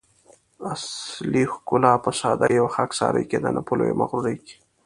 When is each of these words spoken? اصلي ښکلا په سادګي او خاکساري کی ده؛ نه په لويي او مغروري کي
اصلي 0.73 1.43
ښکلا 1.53 1.93
په 2.03 2.09
سادګي 2.21 2.57
او 2.61 2.67
خاکساري 2.75 3.23
کی 3.29 3.37
ده؛ 3.43 3.49
نه 3.55 3.61
په 3.67 3.73
لويي 3.77 3.91
او 3.93 3.99
مغروري 4.01 4.37
کي 4.45 4.55